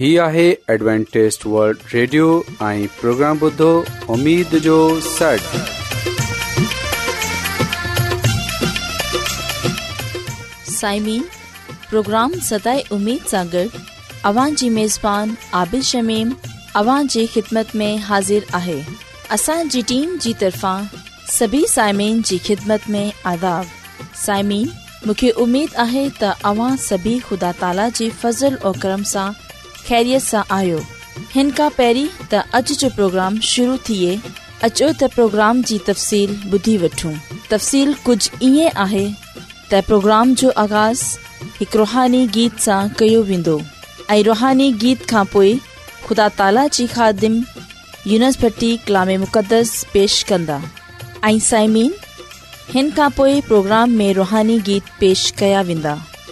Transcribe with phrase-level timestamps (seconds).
[0.00, 0.44] هي آهي
[0.80, 2.26] Adventist World Radio
[2.66, 3.66] ۽ programme بدھو
[4.14, 4.76] اميد جو
[5.06, 5.56] سٽ
[10.76, 11.26] سائمين
[11.90, 13.76] پروگرام ستاي اميد ساغر
[14.32, 16.32] اوان جي ميزبان عادل شميم
[16.82, 18.78] اوان جي خدمت ۾ حاضر آهي
[19.38, 20.88] اسان جي ٽيم جي طرفان
[21.36, 23.78] سڀي سائمين جي خدمت ۾ عذاب
[24.24, 24.66] سائمين
[25.06, 29.42] مونکي اميد آهي ته اوان سڀي خدا تالا جي فضل ۽ کرم سان
[29.88, 30.78] ख़ैरियत सां आयो
[31.34, 31.70] हिन खां
[32.30, 34.10] تا اج جو जो प्रोग्राम शुरू थिए
[34.64, 37.12] अचो त प्रोग्राम जी तफ़सील ॿुधी वठूं
[37.50, 39.06] तफ़सील कुझु ईअं आहे
[39.86, 41.02] پروگرام جو जो आगाज़
[41.58, 43.56] हिकु रुहानी गीत सां कयो वेंदो
[44.10, 45.58] ऐं रुहानी गीत खां خدا
[46.06, 47.44] ख़ुदा ताला خادم ख़ादिम
[48.12, 50.60] यूनसभर्टी कलाम मुक़दस पेश कंदा
[51.28, 51.92] ऐं साइमीन
[52.74, 55.94] हिन खां पोइ प्रोग्राम में रुहानी गीत पेश कया वेंदा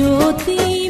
[0.00, 0.89] ज्योति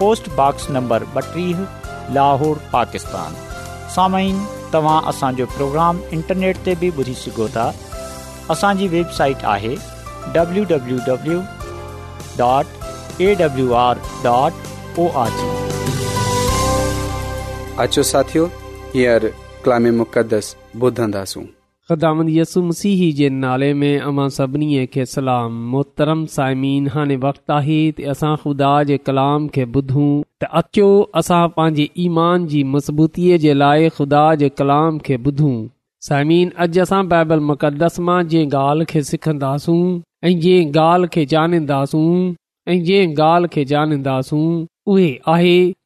[0.00, 1.58] पोस्टबॉक्स नंबर ॿटीह
[2.16, 3.34] लाहौर पाकिस्तान
[3.94, 7.66] साम्हूं तव्हां असांजो प्रोग्राम इंटरनेट ते बि ॿुधी सघो था
[8.56, 9.74] असांजी वेबसाइट आहे
[10.38, 11.40] डब्लू
[17.82, 18.44] अचो साथियो
[18.94, 21.42] हींअर मुक़दस ॿुधंदासूं
[21.90, 24.28] ख़्दाम यसु मसीह जे नाले में
[25.12, 30.06] सलाम मोहतरम साइमीन हाणे वक़्तु आहे त असां ख़ुदा जे कलाम खे ॿुधूं
[30.42, 30.86] त अचो
[31.22, 35.52] असां पंहिंजे ईमान जी मज़बूतीअ जे लाइ खुदा जे कलाम खे ॿुधूं
[36.10, 39.82] साइमिन अॼु असां बाइबल मुक़दस मां जंहिं ॻाल्हि खे सिखंदासूं
[40.30, 42.16] ऐं जंहिं ॻाल्हि खे ॼाणींदासूं
[42.74, 44.48] जंहिं ॻाल्हि खे ॼाणींदासूं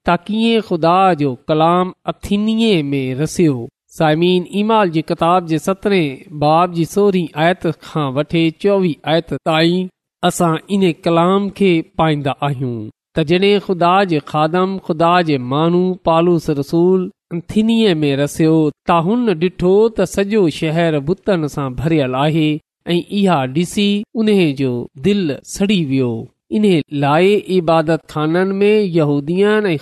[0.09, 3.56] ताकीअ ख़ुदा जो कलाम अथिनी में रसियो
[3.99, 6.00] साइमीन ईमाल जी किताबह
[6.44, 9.87] बाब जी सोरहीं आयत खां वठी चोवीह आयत ताईं
[10.29, 11.69] असां इन कलाम खे
[12.00, 12.73] पाईंदा आहियूं
[13.19, 17.05] तॾहिं ख़ुदा जे खादम ख़ुदा जे माण्हू पालूस रसूल
[17.35, 22.46] रसूलीअ में रसियो त हुन ॾिठो त सॼो शहर बुतनि सां भरियलु आहे
[22.94, 23.88] ऐं इहा ॾिसी
[24.23, 24.73] उन जो
[25.08, 26.11] दिलि सड़ी वियो
[26.58, 26.70] इन
[27.08, 27.32] लाइ
[27.62, 29.79] इबादत खाननि में यहूदीन ऐं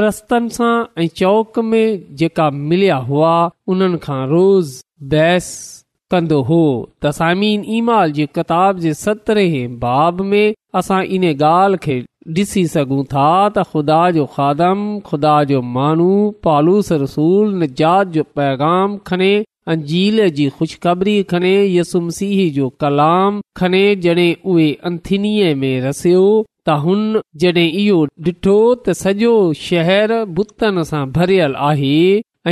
[0.00, 3.32] ऐं चौक में जेका मिलिया हुआ
[3.74, 4.70] उन्हनि खां रोज़
[5.14, 5.48] बहस
[6.14, 7.08] कंदो में
[10.80, 11.96] असां इन ॻाल्हि खे
[12.36, 16.08] ॾिसी सघूं था त ख़ुदा जो खादम खुदा जो माण्हू
[16.46, 19.30] पालूस रसूल निजात जो पैगाम खणे
[19.74, 26.22] अंजील जी खु़शख़री खणे यसुमसीह जो कलाम खणे जड॒हिं उहे अंथिनीअ में रसियो
[26.68, 29.30] त हुन जॾहिं इहो डि॒ठो त सॼो
[29.60, 31.92] शहर बुतनि सां भरियल आहे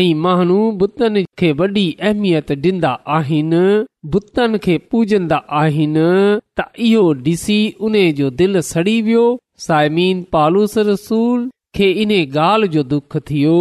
[0.00, 3.60] ऐं माण्हू बुतनि खे वॾी अहमियत ॾींदा आहिनि
[4.14, 6.06] बुतनि खे पूजंदा आहिनि
[6.58, 9.26] त इहो ॾिसी उन जो दिलि सड़ी वियो
[9.66, 11.44] सायमीन पालूस रसूल
[11.76, 13.58] खे इन ॻाल्हि जो दुख थियो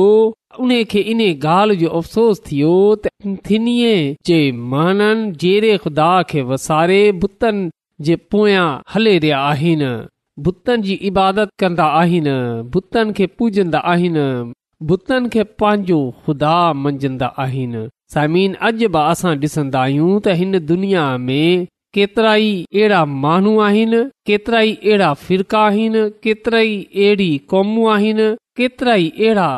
[0.63, 2.73] उन खे इन ॻाल्हि जो अफ़सोस थियो
[3.05, 3.93] त थीअ
[4.31, 4.39] जे
[4.75, 7.71] माननि जहिड़े ख़ुदा खे वसारे बुतनि
[8.07, 9.93] जे पोयां हले रहिया आहिनि
[10.43, 12.31] बुतनि जी इबादत कंदा आहिनि
[12.71, 14.23] बुतनि खे पूजंदा आहिनि
[14.87, 21.05] बुतनि खे पंहिंजो ख़ुदा मंझंदा आहिनि साइमीन अॼु बि असां ॾिसन्दा आहियूं त हिन दुनिया
[21.27, 21.65] में
[21.97, 28.27] केतरा ई अहिड़ा माण्हू आहिनि केतिरा ई अहिड़ा फिरका आहिनि केतिरा ई अहिड़ी कौमूं आहिनि
[28.59, 29.49] केतिरा ई अहिड़ा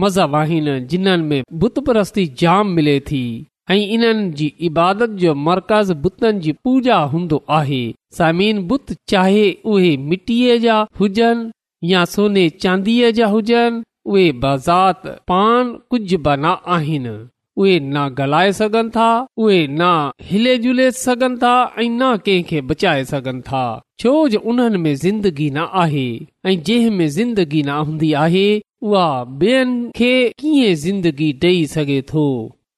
[0.00, 3.24] मज़हब आहिनि जिन्हनि में बुत परस्ती जाम मिले थी
[3.70, 7.82] ऐं इन्हनि जी इबादत जो मर्कज़ बुतनि जी पूजा हूंदो आहे
[8.16, 13.78] समीन बुत चाहे उहे मिटीअ जा हुजनि या सोने चांदीअ जा हुजनि
[14.14, 17.14] उहे बज़ात पान कुझ बि न आहिनि
[17.60, 19.06] उहे न ॻाल्हाए सघनि था
[19.44, 19.94] उहे न
[20.32, 23.64] हिले जुले सघन था ऐं न कंहिंखे बचाए सघनि था
[24.04, 26.06] छोजो उन्हनि में ज़िंदगी न आहे
[26.46, 28.46] ऐं जंहिं में ज़िंदगी न हूंदी आहे
[28.86, 29.10] उहा
[29.44, 30.12] ॿियनि खे
[30.44, 32.26] कीअं ज़िंदगी डेई सघे थो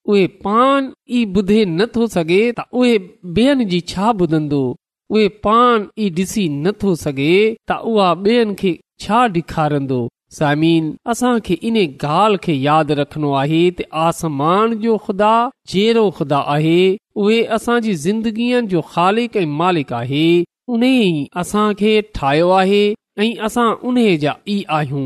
[0.09, 2.95] उहे पान ई ॿुधे नथो सघे त उहे
[3.35, 4.63] ॿियनि जी छा ॿुधंदो
[5.17, 7.35] उहे पान ई ॾिसी नथो सघे
[7.71, 8.71] त उहा
[9.03, 9.99] छा ॾेखारंदो
[10.39, 15.33] सामिन असांखे इन ॻाल्हि खे यादि रखणो आहे त आसमान जो खुदा
[15.73, 16.79] जहिड़ो ख़ुदा आहे
[17.23, 20.25] उहे असांजी ज़िंदगीअ जो ख़ालिक ऐं मालिक आहे
[20.77, 21.65] उन ई असां
[22.15, 22.83] ठाहियो आहे
[23.25, 25.05] ऐं असां उन जा ई आहियूं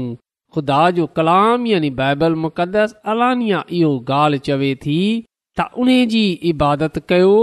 [0.53, 4.99] खुदा जो कलाम यानी बाइबल मुक़दस अलानिया अलो ॻाल्हि चवे थी
[5.59, 5.89] त उन
[6.51, 7.33] इबादत कयो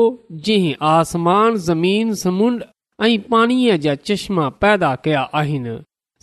[0.48, 0.56] जे
[0.96, 2.62] आसमान ज़मीन समुंड
[3.08, 5.74] ऐं पाणीअ जा चश्मा पैदा कया आहिनि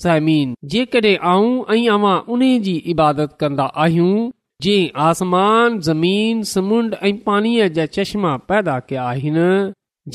[0.06, 4.24] समीन जेकॾहिं आऊं ऐं अवां उन जी इबादत कंदा आहियूं
[4.68, 4.78] जे
[5.10, 9.50] आसमान ज़मीन समुंड ऐं पाणीअ जा चश्मा पैदा कया आहिनि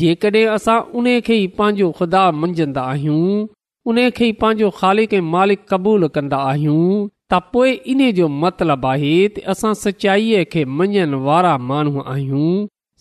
[0.03, 3.47] जेकॾहिं असां उन खे ख़ुदा मंझंदा आहियूं
[3.91, 6.87] उन खे पंहिंजो ख़ालिक ऐं मालिक क़बूल कंदा आहियूं
[7.33, 12.49] त पोइ इन जो मतिलब आहे त असां सचाईअ खे मञण वारा माण्हू आहियूं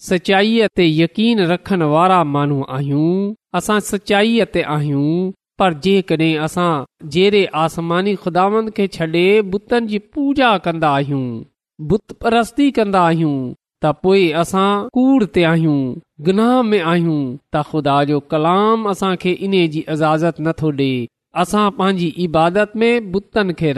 [0.10, 5.10] सचाईअ ते यकीन रखण वारा माण्हू आहियूं असां सचाईअ ते आहियूं
[5.62, 6.70] पर जेकॾहिं असां
[7.16, 9.26] जहिड़े आसमानी खुदानि खे छॾे
[9.56, 11.26] बुतनि जी पूजा कंदा आहियूं
[11.94, 13.38] बुत परस्ती कंदा आहियूं
[14.04, 15.78] त असां कूड़ ते आहियूं
[16.28, 17.20] गनाह में आहियूं
[17.54, 20.90] त ख़ुदा जो कलाम असांखे इन जी इजाज़त नथो ॾे
[21.44, 23.72] असां पंहिंजी इबादत में बुतनि खे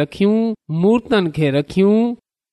[1.57, 1.99] रखियूं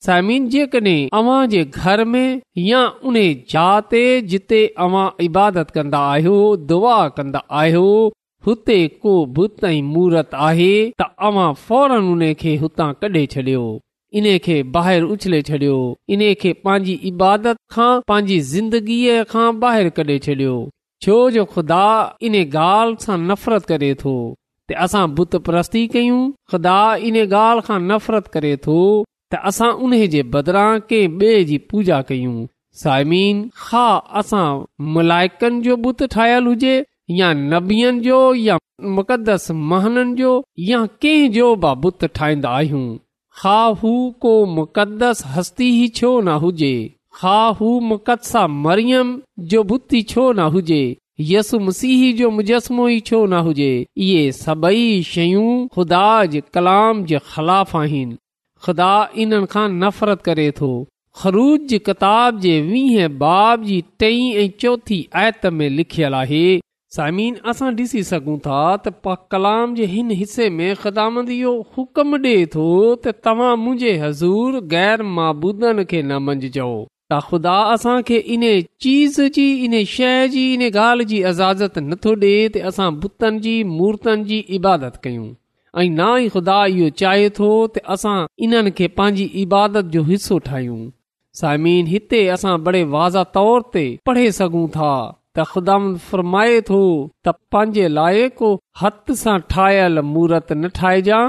[0.06, 2.28] सायमिन जेकॾहिं अव्हां जे घर में
[2.68, 2.80] या
[3.11, 3.18] उन
[3.52, 6.37] जात ते जिते अवां इबादत कन्दा आहियो
[6.73, 7.87] दुआ कंदा आहियो
[8.49, 13.64] हुते को बुत ऐं मूर्त आहे त अव्हां फौरन उन खे हुतां कढे छॾियो
[14.18, 15.76] इन्हे बाहिरि उछले छॾियो
[16.16, 20.52] इन खे पंहिंजी इबादत खां पांजी ज़िंदगीअ खां बाहिर कढे छॾियो
[21.06, 21.87] छो जो ख़ुदा
[22.28, 24.12] इन ॻाल्हि सां नफ़रत करे थो
[24.73, 26.21] त असां बुत प्रस्ती कयूं
[26.52, 26.76] ख़ुदा
[27.09, 32.00] इन ॻाल्हि खां नफ़रत करे थो त असां उन जे बदिरां कंहिं ॿिए जी पूजा
[32.12, 32.37] कयूं
[32.83, 33.25] सायमी
[33.66, 33.87] हा
[34.23, 34.47] असां
[34.94, 36.76] मुलाइकनि जो बुत ठाहियलु हुजे
[37.23, 38.59] या नबीअ जो या
[39.00, 40.35] मुकदस महननि जो
[40.73, 42.87] या कंहिं जो बि बुत ठाहींदा आहियूं
[43.43, 43.75] ख़ा
[44.23, 46.75] को मुक़दस हस्ती छो न हुजे
[47.23, 47.38] हा
[50.11, 50.83] छो न हुजे
[52.37, 53.71] मुजसमो छो न हुजे
[54.07, 58.17] इहे सभई शयूं ख़ुदा जे कलाम जे ख़िलाफ़ आहिनि
[58.67, 58.93] ख़ुदा
[59.25, 60.71] इन्हनि खां नफ़रत करे थो
[61.23, 66.47] ख़रूज जी किताब जे वीह बाब जी टई ऐं चोथी आयत में लिखियलु आहे
[66.95, 72.17] साइमीन असां ॾिसी सघूं था त पा कलाम जे हिन हिसे में ख़िदामंद इहो हुकम
[72.25, 76.67] ॾिए थो त तव्हां मुंहिंजे हज़ूर ग़ैर माबूदनि खे न मंझिजो
[77.13, 78.45] त ख़ुदा असांखे इन
[78.87, 83.57] चीज़ जी इन शइ जी इन ॻाल्हि जी इज़ाज़त नथो ॾिए त असां बुतनि जी
[83.75, 88.15] मूर्तनि जी इबादत कयूं ऐं ना ई ख़ुदा इहो चाहे थो त असां
[88.49, 90.79] इन्हनि खे पंहिंजी इबादत जो हिसो ठाहियूं
[91.43, 94.93] सामिन हिते असां बड़े वाज़ा तौर ते पढ़े सघूं था
[95.37, 98.50] त ख़ुदाम फरमाए थो त पंहिंजे लाइ को
[98.83, 101.23] हथ सां ठहियल मूर्त न ठाहिजां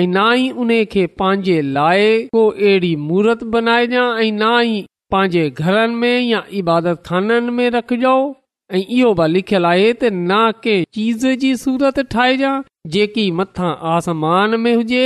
[0.00, 4.76] ऐं ना ई उन खे पंहिंजे लाइ को अहिड़ी मूर्त बनाइजांइ ऐं ना ई
[5.16, 8.28] पंहिंजे घरनि में या इबादत खाननि में रखजांइ
[8.76, 12.52] ऐं इहो बि लिखियल आहे त न कंहिं चीज़ जी सूरत ठाहिजां
[12.98, 15.04] जेकी मथां आसमान में हुजे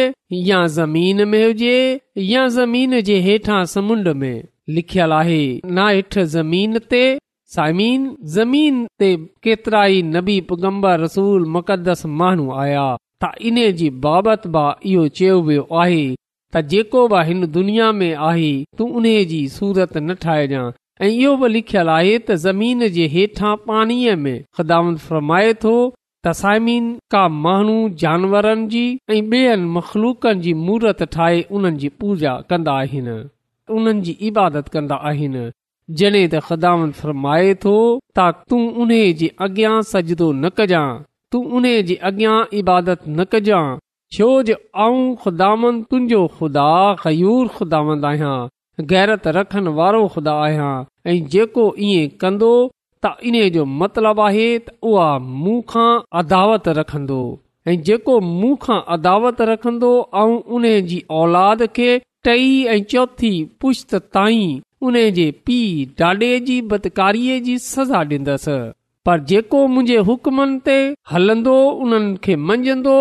[0.51, 1.79] या ज़मीन में हुजे
[2.35, 4.37] या ज़मीन जे हेठां समुंड में
[4.81, 5.43] लिखियल आहे
[5.79, 7.05] ना हेठि ज़मीन ते
[7.55, 8.03] سائمین
[8.35, 9.07] ज़मीन ते
[9.47, 12.83] केतिरा ई नबी पुगम्बर रसूल मुक़दस माण्हू आया
[13.25, 18.15] त इन जी बाबति बि इहो चयो वियो आहे त जेको बि हिन दुनिया में
[18.29, 20.71] आहे तू उन जी न ठाहिजांइ
[21.03, 25.75] ऐ इहो बि लिखल आहे त ज़मीन जे हेठां पाणीअ में ख़िदामत फरमाए तो
[26.27, 26.57] त
[27.17, 28.85] का माण्हू जानवरनि जी
[29.17, 32.81] ऐं बेयनि मख़लूकनि जी मूरत ठाहे उन्हनि जी पूजा कन्दा
[33.77, 35.05] उन्हनि जी इबादत कंदा
[35.99, 37.71] जॾहिं त खुदान फरमाए थो
[38.19, 38.91] त तूं उन
[39.23, 39.31] जे
[39.93, 41.01] सजदो न कजांइ
[41.33, 41.97] तूं उन जे
[42.61, 43.79] इबादत न कजांइ
[44.17, 44.55] छो जो
[45.25, 46.69] ख़ुदान तुंहिंजो ख़ुदा
[47.57, 50.71] ख़ुदांदैरत रखनि वारो खुदा आहियां
[51.11, 52.53] ऐं जेको ईअं कंदो
[53.05, 55.91] त जो मतिलब आहे त उहा
[56.23, 57.21] अदावत रखंदो
[57.71, 58.17] ऐं जेको
[58.99, 59.93] अदावत रखंदो
[60.25, 60.29] ऐं
[60.59, 60.69] उन
[61.23, 61.93] औलाद खे
[62.31, 68.53] टई ऐं चौथी पुश्त ताईं उने जे पीउ ॾाॾे जी बदकारीअ जी सज़ा ॾींदसि
[69.09, 70.77] पर जेको मुंहिंजे हुकमनि ते
[71.15, 71.57] हलंदो
[71.87, 72.95] उन्हनि खे मंझंदो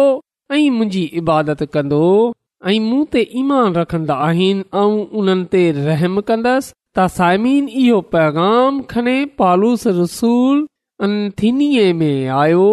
[0.57, 2.01] ऐं मुंहिंजी इबादत कंदो
[2.71, 8.81] ऐं मूं ते ईमान रखंदा आहिनि ऐं उन्हनि ते रहम कंदुसि त सायमीन इहो पैगाम
[8.93, 10.61] खणे पालूस रसूल
[11.09, 12.67] अंथिनीअ में आयो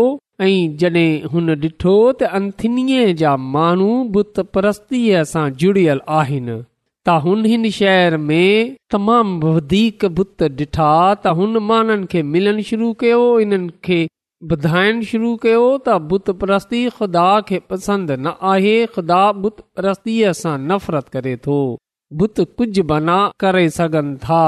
[0.48, 6.62] ऐं जॾहिं हुन त अंथिनीअ जा माण्हू बुत परस्तीअ सां जुड़ियल आहिनि
[7.06, 12.88] त हुन हिन शहर में तमाम वधीक बुत डि॒ठा त हुन माण्हुनि खे मिलण शुरू
[13.02, 13.98] कयो हिननि खे
[14.54, 21.14] ॿुधाइणु शुरू कयो त बुत प्रस्ती ख़ुदा खे पसंदि न आहे ख़ुदा बुतीअ सां नफ़रत
[21.18, 21.60] करे थो
[22.24, 24.42] बुत कुझ बना करे सघनि था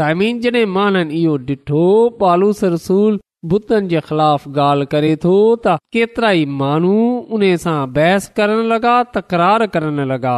[0.00, 1.86] साइमिन जॾहिं माण्हुनि इहो ॾिठो
[2.24, 3.20] पालूस रसूल
[3.56, 5.38] बुतनि जे ख़िलाफ़ ॻाल्हि करे थो
[5.68, 6.96] त केतिरा ई माण्हू
[7.38, 10.36] उन सां बहस करण लॻा तकरार करण लॻा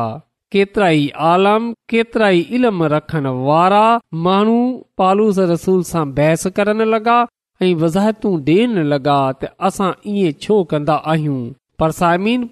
[0.53, 3.83] केतिरा ई आलम केतिरा ई इल्म रखण वारा
[4.27, 4.59] माण्हू
[4.99, 7.17] पालूस रसूल सां बहस करण लॻा
[7.63, 11.41] ऐं वज़ाहितूं देन लॻा त असां इएं छो कंदा आहियूं
[11.83, 11.91] पर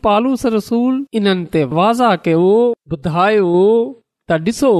[0.06, 2.50] पालूस रसूल इन्हनि ते वाज़ा कयो
[2.96, 3.60] ॿुधायो
[4.30, 4.72] त ॾिसो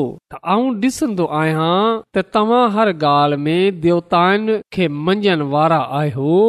[0.55, 1.77] आऊं ॾिसंदो आहियां
[2.17, 6.43] त तव्हां हर ॻाल्हि में देवताउनि खे मंझण वारा आहियो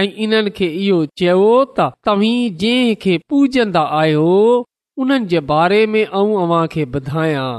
[0.00, 4.30] ऐं इन्हनि खे इहो चयो त तव्हीं जंहिं खे पूजंदा आहियो
[5.00, 7.50] उन्हनि जे बारे में ऐं अव्हांखे ॿुधायां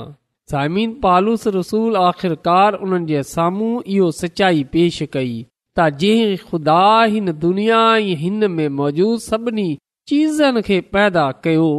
[0.51, 5.31] साइम पालूस रसूल आख़िरकार उन्हनि जे साम्हूं इहो सचाई पेश कई
[5.79, 6.81] त जंहिं ख़ुदा
[7.13, 9.67] हिन दुनिया ऐं हिन में मौजूदु सभिनी
[10.13, 11.69] चीज़नि खे पैदा कयो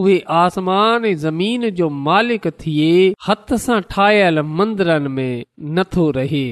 [0.00, 2.94] उहे आसमान ऐं ज़मीन जो मालिक थिए
[3.28, 5.44] हथ सां ठाहियलु मंदरनि में
[5.80, 6.46] नथो रहे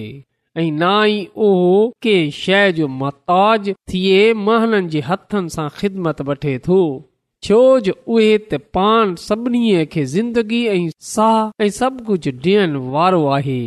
[0.61, 1.73] ऐं नाई उहो
[2.07, 6.83] कंहिं शइ जो मोहताज थिए महननि जे हथनि सां ख़िदमत वठे थो
[7.47, 9.49] पाण सभ
[9.93, 13.61] खे ज़िंदगी साह ऐं सभु कुझु ॾियण वारो आहे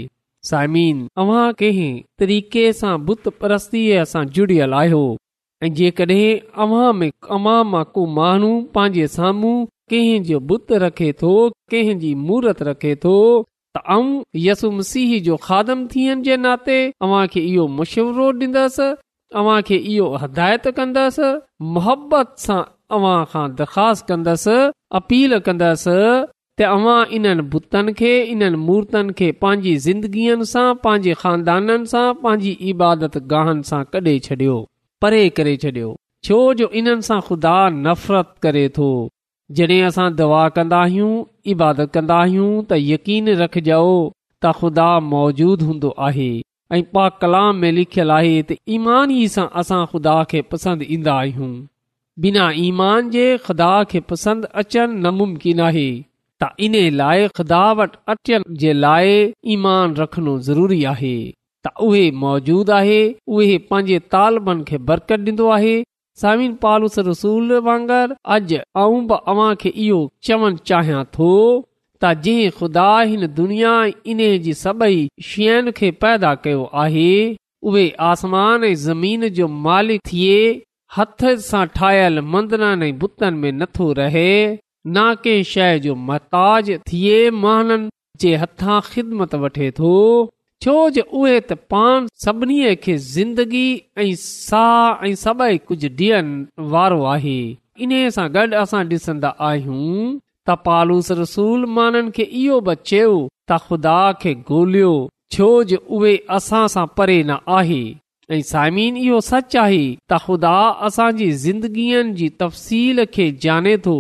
[4.36, 5.04] जुड़ियल आहियो
[5.78, 7.04] जेकॾहिं
[8.76, 11.34] पंहिंजे साम्हूं कंहिंजो बुत रखे थो
[11.72, 13.16] कंहिंजी मूर्त रखे थो
[15.26, 16.80] जो खादम थियण जे नाते
[17.34, 21.32] खे इहो मुशवरो डि॒ंदसि इहो हिदायत कंदसि
[21.76, 22.62] मोहबत सां
[22.96, 24.56] अव्हां खां दरख़्वास्त कंदसि
[25.00, 26.00] अपील कंदसि
[26.58, 32.52] त अवां इन्हनि बुतनि खे इन्हनि मूर्तनि खे पंहिंजी ज़िंदगीअ सां पंहिंजे खानदाननि सां पंहिंजी
[32.72, 34.58] इबादत गाहनि सां कॾे छॾियो
[35.06, 35.94] परे करे छॾियो
[36.30, 37.56] छो जो इन्हनि सां खुदा
[37.88, 38.90] नफ़रत करे थो
[39.62, 41.14] जॾहिं असां दवा कंदा आहियूं
[41.56, 46.30] इबादत कंदा आहियूं त यकीन रखजो त ख़ुदा मौजूदु हूंदो आहे
[46.76, 51.52] ऐं पा कलाम में लिखियल आहे त ईमान सां असां ख़ुदा खे पसंदि ईंदा आहियूं
[52.24, 55.86] बिना ईमान जे ख़ुदा खे पसंदि अचनि नामुमकिन मुमकिन आहे
[56.44, 59.16] त इन लाइ खुदा वटि अचण जे लाइ
[59.56, 61.14] ईमान रखणो ज़रूरी आहे
[61.66, 63.00] त उहे मौजूदु आहे
[63.38, 65.74] उहे पंहिंजे तालबनि खे बरकत ॾींदो आहे
[66.24, 71.32] सामिन पालूस रसूल वांगुरु अॼु आऊं बि अव्हां खे इहो चवणु चाहियां थो
[72.02, 73.76] त जंहिं ख़ुदा हिन दुनिया
[74.16, 77.10] इन जी सभई शयुनि खे पैदा कयो आहे
[77.72, 80.40] उहे आसमान ऐं ज़मीन जो मालिक थिए
[80.96, 84.32] हथ सां ठाहियल मंदननि ऐं बुतनि में नथो रहे
[84.96, 88.40] ना कंहिं शइ जो महताज थिए
[88.92, 89.92] ख़िदमत वठे थो
[90.66, 93.66] छो जो उहे त पान सभिनी खे ज़िंदगी
[94.06, 95.90] ऐं साह ऐं सभई कुझु
[96.74, 97.40] वारो आहे
[97.86, 99.88] इन सां गॾु असां डि॒संदा आहियूं
[100.50, 104.94] त पालूस रसूल माननि खे इहो बि चयो त ख़ुदा खे ॻोल्हियो
[105.38, 107.82] छो जे उहे असां सां परे न आहे
[108.34, 109.80] ऐं साइमिन इहो सच आहे
[110.12, 110.52] त ख़ुदा
[110.88, 113.96] असांजी ज़िंदगीअ जी तफ़सील खे जाने थो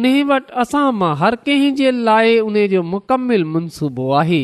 [0.00, 4.42] उन्हीअ वटि असां मां हर कंहिं जे लाए उन जो मुकमिल मनसूबो आहे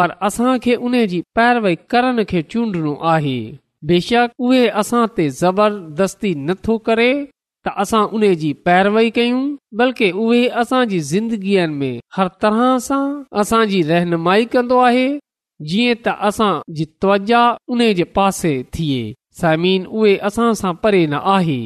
[0.00, 3.36] पर असां खे उन जी पैरवई करण खे चूंडनो आहे
[3.92, 7.08] बेशक उहे असां ते ज़बरदस्ती नथो करे
[7.68, 9.42] त असां उन जी पैरवई कयूं
[9.82, 13.04] बल्कि उहे असांजी ज़िंदगीअ में हर तरह सां
[13.44, 15.06] असांजी रहनुमाई कन्दो आहे
[15.64, 17.42] जीअं त असां जी त्वजा
[17.74, 19.02] उन्हे जे पासे थिए
[19.40, 21.56] समीन उहे असां सां परे न आहे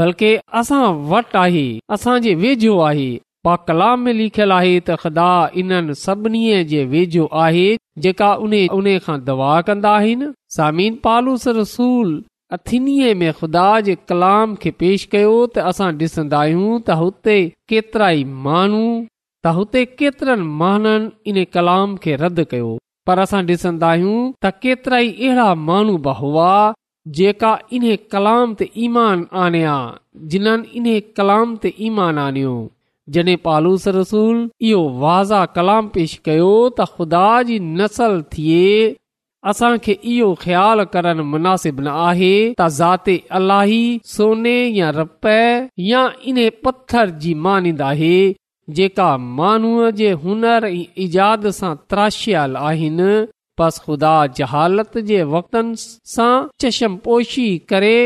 [0.00, 1.64] बल्कि असां वटि आहे
[1.96, 3.10] असां वेझो आहे
[3.46, 5.30] पा कलाम में लिखियलु आहे त ख़ुदा
[5.62, 7.66] इन्हनि सभिनी जे वेझो आहे
[8.04, 10.28] जेका उन उन खां दवा कंदा आहिनि
[10.58, 12.10] सामीन पालूस रसूल
[12.56, 17.36] अथिनी में खुदा जे कलाम खे पेश कयो त असां ॾिसंदा आहियूं त हुते
[17.72, 18.86] केतिरा ई माण्हू
[19.44, 22.72] त हुते केतिरनि माननि इन कलाम खे रद्द कयो
[23.06, 26.50] पर असां डि॒सन्दा आहियूं त केतरा ई अहिड़ा माण्हू बि हुआ
[27.18, 29.76] जेका इन्हे कलाम ते ईमान आणिया
[30.34, 30.86] जिन्हनि इन
[31.16, 32.54] कलाम ते ईमान आनियो
[33.14, 34.36] जड॒ पालूस रसूल
[34.70, 38.68] इहो वाज़ा कलाम पेश कयो त ख़ुदा जी नसल थिए
[39.52, 43.82] असांखे इहो ख़्याल करण मुनासिब न आहे त ज़ाते अलाही
[44.14, 45.40] सोने या रपे
[45.90, 48.14] या इन पत्थर जी मानंदा आहे
[48.70, 50.64] जेका माण्हूअ जे हुनर
[51.04, 53.12] इजाद सां त्राशियल आहिनि
[53.60, 55.74] बस ख़ुदा जहालत जे वक़्तनि
[56.14, 57.96] सां चशम पोशी करे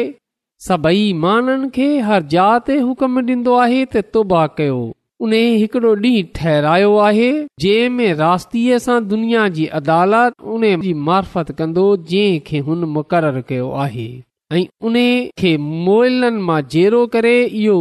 [0.68, 4.78] सभई माननि खे हर जात ते हुकुम डि॒न्दो आहे त तुबाह कयो
[5.26, 7.28] उन हिकिड़ो ॾींहुं ठहिरायो आहे
[7.64, 13.42] जंहिं में रास्तीअ सां दुनिया जी अदालत उन जी मार्फत कंदो जंहिं खे हुन मुक़ररु
[13.52, 14.08] कयो आहे
[14.56, 14.96] ऐं उन
[15.42, 17.78] खे मोइलनि मां जेरो करे इहो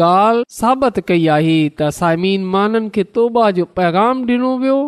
[0.00, 4.78] ॻाल्हि साबित कई आहे त साइमीन माननि खे तौबा जो पैगाम डि॒नो वियो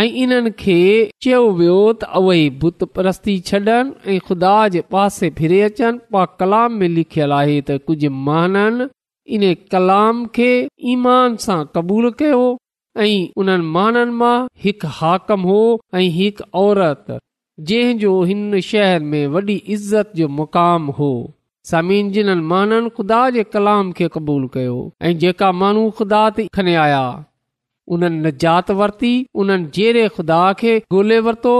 [0.00, 0.78] ऐं इन्हनि खे
[1.22, 3.76] चयो वियो त प्रस्ती छॾनि
[4.14, 10.24] ऐं ख़ुदा जे पासे फिरे अचनि पा कलाम में लिखियलु आहे त कुझु माननि कलाम
[10.38, 10.50] खे
[10.94, 12.42] ईमान सां क़बूलु कयो
[13.02, 15.62] ऐं उन्हनि माननि मां हिकु हो
[15.96, 17.06] ऐं हिकु औरत
[17.72, 21.12] जो हिन शहर में वॾी इज़त जो मुक़ामु हो
[21.70, 24.74] समीन जिन्हनि माननि ख़ुदा जे कलाम खे क़बूलु कयो
[25.06, 27.00] ऐं जेका माण्हू ख़ुदा ते खनि आया
[27.94, 29.10] उन्हनि निजात वरती
[29.42, 31.54] उन्हनि जहिड़े ख़ुदा खे ॻोल्हे वरितो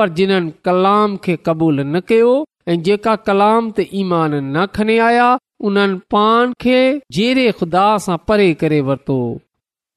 [0.00, 2.32] पर जिन्हनि कलाम खे क़बूल न कयो
[2.74, 5.28] ऐं जेका कलाम ते ईमान न खनि आया
[5.70, 6.80] उन्हनि पान खे
[7.18, 9.20] जे ख़ुदा सां परे करे वरितो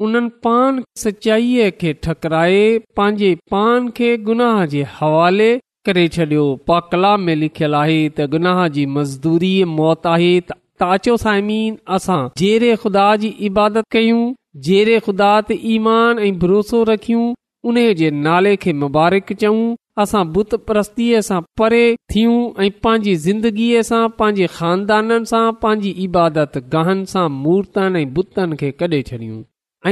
[0.08, 2.63] उन्हनि पान सचाईअ खे ठकराए
[2.99, 5.54] पंहिंजे पान खे गुनाह जे हवाले
[5.86, 11.76] करे छॾियो पाकला में लिखियलु आहे त गुनाह जी मज़दूरी मौत आहे त ताचो साइमीन
[11.98, 14.24] असां जहिड़े ख़ुदा जी इबादत कयूं
[14.69, 17.26] जहिड़े ख़ुदा ते ईमान ऐं भरोसो रखियूं
[17.71, 19.62] उन जे नाले खे मुबारक चऊं
[20.04, 21.84] असां बुत परस्तीअ सां परे
[22.15, 28.58] थियूं ऐं पंहिंजी ज़िंदगीअ सां पंहिंजे ख़ानदाननि सां पंहिंजी इबादत गाहन सां मूर्तनि ऐं बुतनि
[28.63, 29.39] खे कढे छॾियूं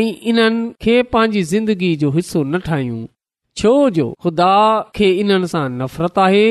[0.01, 3.01] ऐं इन्हनि खे पंहिंजी ज़िंदगी जो हिसो न ठाहियूं
[3.57, 4.53] छो जो ख़ुदा
[4.97, 6.45] खे इन्हनि सां नफ़रत आहे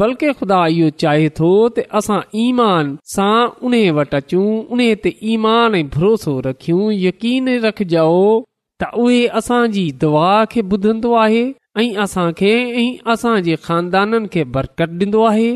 [0.00, 3.34] बल्कि ख़ुदा इहो चाहे थो त असां ईमान सां
[3.68, 4.44] उन वटि अचूं
[4.76, 8.22] उन ते ईमान ऐं भरोसो रखियूं यकीन रखजाओ
[8.82, 11.44] त उहे असांजी दुआ खे ॿुधंदो आहे
[11.82, 15.50] ऐं असांखे ऐं असांजे ख़ानदाननि खे बरक़त ॾींदो आहे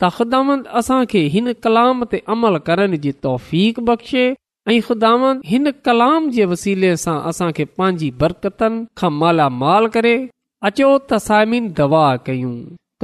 [0.00, 3.50] त ख़ुदांद असां खे हिन कलाम ते अमल करण जी तौफ़
[3.90, 4.24] बख़्शे
[4.70, 5.10] ऐं ख़ुदा
[5.48, 10.10] हिन कलाम जे वसीले सां असांखे पंहिंजी बरकतनि खां मालामाल करे
[10.70, 12.50] अचो त साइमीन दवा कयूं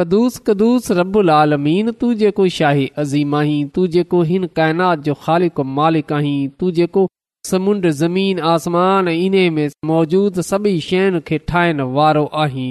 [0.01, 0.91] कदुूस कदुस
[1.37, 6.71] आलमीन तू जेको शाही अज़ीम आहीं तू जेको हिन काइनात जो ख़ालिक मालिक आहीं तू
[6.81, 7.07] जेको
[7.53, 12.71] समुंड ज़मीन आसमान इन में मौजूद सभई शयुनि खे ठाहिण वारो आहीं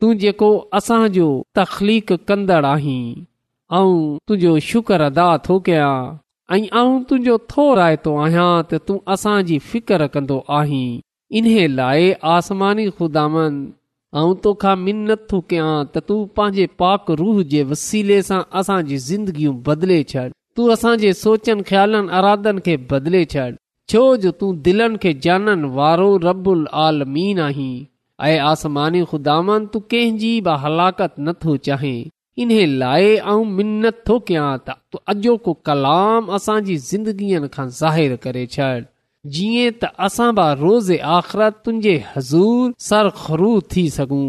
[0.00, 0.50] तूं जेको
[0.82, 1.28] असांजो
[1.60, 2.98] तख़्लीक़ही ऐं
[3.74, 5.94] तुंहिंजो शुक्र अदा थो कयां
[6.54, 10.86] ऐं आऊं तुंहिंजो थो रायतो आहियां त तूं असांजी फिक्र कंदो आहीं
[11.40, 13.36] इन्हे लाइ आसमानी ख़ुदान
[14.22, 14.72] ऐं तोखा
[15.32, 20.66] थो कयां त तूं पंहिंजे पाक रूह जे वसीले सां असांजी ज़िंदगियूं बदिले छॾ तूं
[20.76, 23.46] असांजे सोचनि ख्यालनि अरादनि खे बदिले छॾ
[23.92, 27.72] छो जो तूं दिलनि खे जाननि वारो रबुल आलमीन आहीं
[28.30, 31.98] ऐं आसमानी ख़ुदान तूं कंहिंजी बि हलाकत नथो चाहीं
[32.40, 38.44] इन्हे लाइ ऐं मिनत थो कयां त तूं अॼोको कलाम असांजी ज़िंदगीअ खां ज़ाहिरु करे
[38.54, 38.68] छॾ
[39.38, 44.24] जीअं त असां बि रोज़ आख़िरत तुंहिंजे हज़ूर सर ख़रू थी सघूं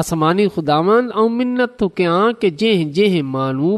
[0.00, 3.70] आसमानी ख़ुदा ऐं मिनत थो कयां की जंहिं जंहिं माण्हू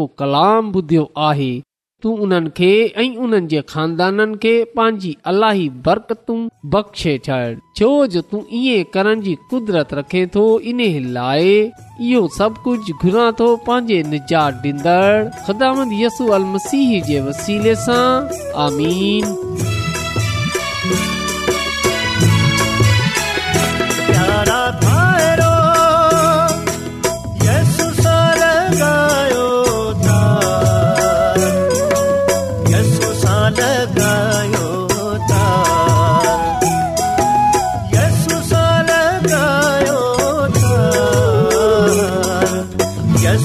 [0.00, 1.52] को कलाम ॿुधियो आहे
[2.02, 2.70] तूं उन खे
[3.02, 6.36] ऐं उन्हनि जे बरकतू
[6.74, 10.80] बख़्शे छो जो तूं ईअं करण जी कुदरत रखे थो इन
[11.18, 14.62] लाइ इहो सभु कुझु घुरा थो पंहिंजे निजात
[17.84, 18.06] सां
[18.68, 19.78] आमीन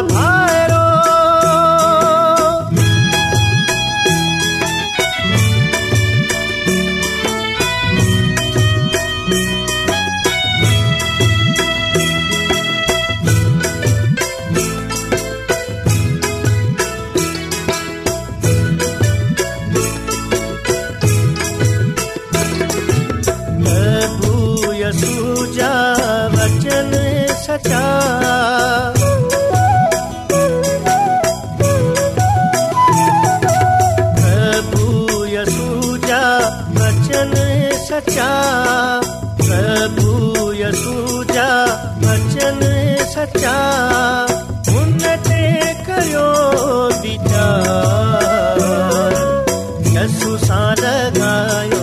[50.13, 51.74] सुसान लगाए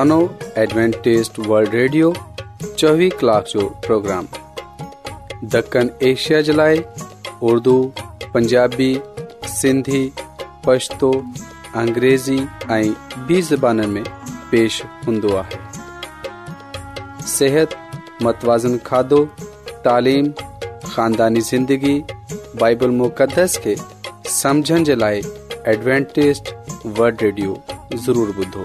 [0.00, 0.18] انو
[0.60, 2.10] ایڈوانٹسٹ ورلڈ ریڈیو
[2.84, 4.26] 24 گھنٹے جو پروگرام
[5.52, 6.76] دکن ایشیا جلائے
[7.48, 7.74] اردو
[8.32, 8.92] پنجابی
[9.56, 10.02] سندھی
[10.64, 11.10] پشتو
[11.80, 12.38] انګریزی
[12.74, 12.82] ایں
[13.26, 14.02] به زبانن میں
[14.50, 15.42] پیش ہندوا
[17.36, 17.74] صحت
[18.24, 19.24] متوازن کھادو
[19.84, 20.30] تعلیم
[20.92, 21.98] خاندانی زندگی
[22.60, 23.74] بائبل مقدس کے
[24.40, 25.20] سمجھن جلائے
[25.64, 26.52] ایڈوانٹسٹ
[26.98, 27.54] ورلڈ ریڈیو
[28.06, 28.64] ضرور بدو